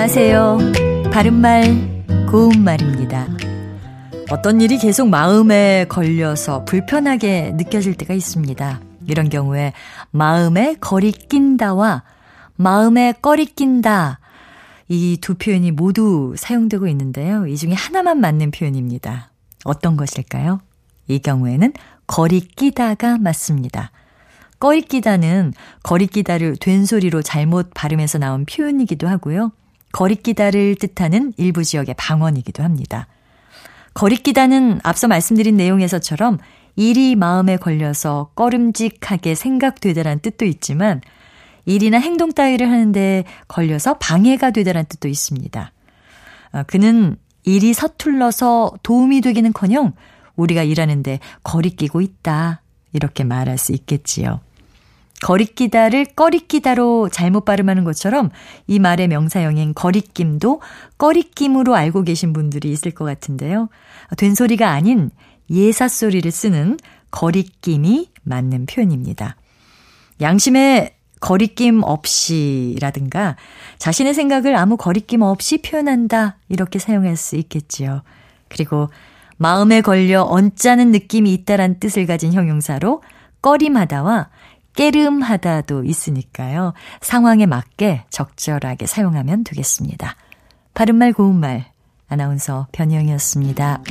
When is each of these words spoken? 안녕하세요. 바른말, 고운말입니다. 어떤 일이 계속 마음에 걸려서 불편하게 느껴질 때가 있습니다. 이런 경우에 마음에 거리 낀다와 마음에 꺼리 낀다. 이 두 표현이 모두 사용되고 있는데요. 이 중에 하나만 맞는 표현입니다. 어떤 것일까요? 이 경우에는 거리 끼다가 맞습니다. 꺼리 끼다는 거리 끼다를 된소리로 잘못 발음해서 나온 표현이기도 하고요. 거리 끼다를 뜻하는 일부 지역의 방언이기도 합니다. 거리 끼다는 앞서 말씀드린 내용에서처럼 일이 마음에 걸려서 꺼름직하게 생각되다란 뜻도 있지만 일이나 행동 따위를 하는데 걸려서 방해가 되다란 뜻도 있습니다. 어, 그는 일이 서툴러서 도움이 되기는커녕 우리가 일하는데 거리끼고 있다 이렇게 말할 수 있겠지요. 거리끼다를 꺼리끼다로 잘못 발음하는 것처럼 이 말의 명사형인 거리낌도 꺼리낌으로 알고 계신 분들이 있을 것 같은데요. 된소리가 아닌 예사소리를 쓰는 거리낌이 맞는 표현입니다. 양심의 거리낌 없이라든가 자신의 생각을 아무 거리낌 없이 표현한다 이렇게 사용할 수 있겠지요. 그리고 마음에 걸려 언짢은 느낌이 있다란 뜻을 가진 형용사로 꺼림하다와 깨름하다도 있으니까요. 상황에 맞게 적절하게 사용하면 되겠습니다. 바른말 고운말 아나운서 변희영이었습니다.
안녕하세요. 0.00 0.58
바른말, 1.12 2.04
고운말입니다. 2.30 3.26
어떤 4.30 4.60
일이 4.60 4.78
계속 4.78 5.08
마음에 5.08 5.86
걸려서 5.88 6.64
불편하게 6.64 7.54
느껴질 7.56 7.96
때가 7.96 8.14
있습니다. 8.14 8.80
이런 9.08 9.28
경우에 9.28 9.72
마음에 10.12 10.76
거리 10.80 11.10
낀다와 11.10 12.04
마음에 12.54 13.12
꺼리 13.20 13.44
낀다. 13.44 14.20
이 14.88 15.18
두 15.20 15.34
표현이 15.34 15.72
모두 15.72 16.32
사용되고 16.38 16.86
있는데요. 16.86 17.48
이 17.48 17.56
중에 17.56 17.72
하나만 17.72 18.20
맞는 18.20 18.52
표현입니다. 18.52 19.32
어떤 19.64 19.96
것일까요? 19.96 20.60
이 21.08 21.18
경우에는 21.18 21.72
거리 22.06 22.38
끼다가 22.38 23.18
맞습니다. 23.18 23.90
꺼리 24.60 24.82
끼다는 24.82 25.54
거리 25.82 26.06
끼다를 26.06 26.56
된소리로 26.56 27.22
잘못 27.22 27.72
발음해서 27.74 28.18
나온 28.18 28.46
표현이기도 28.46 29.08
하고요. 29.08 29.50
거리 29.92 30.16
끼다를 30.16 30.74
뜻하는 30.76 31.32
일부 31.36 31.64
지역의 31.64 31.94
방언이기도 31.96 32.62
합니다. 32.62 33.06
거리 33.94 34.16
끼다는 34.16 34.80
앞서 34.84 35.08
말씀드린 35.08 35.56
내용에서처럼 35.56 36.38
일이 36.76 37.16
마음에 37.16 37.56
걸려서 37.56 38.30
꺼름직하게 38.36 39.34
생각되다란 39.34 40.20
뜻도 40.20 40.44
있지만 40.44 41.00
일이나 41.64 41.98
행동 41.98 42.32
따위를 42.32 42.70
하는데 42.70 43.24
걸려서 43.48 43.98
방해가 43.98 44.52
되다란 44.52 44.86
뜻도 44.86 45.08
있습니다. 45.08 45.72
어, 46.52 46.62
그는 46.66 47.16
일이 47.44 47.74
서툴러서 47.74 48.74
도움이 48.82 49.20
되기는커녕 49.20 49.92
우리가 50.36 50.62
일하는데 50.62 51.18
거리끼고 51.42 52.00
있다 52.00 52.62
이렇게 52.92 53.24
말할 53.24 53.58
수 53.58 53.72
있겠지요. 53.72 54.40
거리끼다를 55.22 56.06
꺼리끼다로 56.06 57.08
잘못 57.10 57.44
발음하는 57.44 57.84
것처럼 57.84 58.30
이 58.66 58.78
말의 58.78 59.08
명사형인 59.08 59.74
거리낌도 59.74 60.60
꺼리낌으로 60.96 61.74
알고 61.74 62.02
계신 62.02 62.32
분들이 62.32 62.70
있을 62.70 62.92
것 62.92 63.04
같은데요. 63.04 63.68
된소리가 64.16 64.70
아닌 64.70 65.10
예사소리를 65.50 66.30
쓰는 66.30 66.78
거리낌이 67.10 68.10
맞는 68.22 68.66
표현입니다. 68.66 69.36
양심의 70.20 70.94
거리낌 71.20 71.82
없이라든가 71.82 73.36
자신의 73.78 74.14
생각을 74.14 74.54
아무 74.54 74.76
거리낌 74.76 75.22
없이 75.22 75.58
표현한다 75.58 76.36
이렇게 76.48 76.78
사용할 76.78 77.16
수 77.16 77.36
있겠지요. 77.36 78.02
그리고 78.48 78.88
마음에 79.36 79.80
걸려 79.80 80.22
언짢은 80.22 80.90
느낌이 80.92 81.32
있다란 81.32 81.78
뜻을 81.80 82.06
가진 82.06 82.32
형용사로 82.32 83.02
꺼림하다와 83.42 84.28
깨름하다도 84.78 85.82
있으니까요. 85.82 86.72
상황에 87.00 87.46
맞게 87.46 88.04
적절하게 88.10 88.86
사용하면 88.86 89.42
되겠습니다. 89.42 90.14
바른말 90.72 91.12
고운말 91.12 91.66
아나운서 92.08 92.68
변희영이었습니다. 92.70 93.82